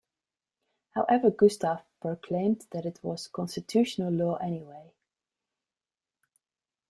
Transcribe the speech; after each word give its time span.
However 0.95 1.29
Gustav 1.29 1.83
proclaimed 1.99 2.65
that 2.71 2.87
it 2.87 2.99
was 3.03 3.27
constitutional 3.27 4.11
law 4.11 4.33
anyway. 4.37 4.95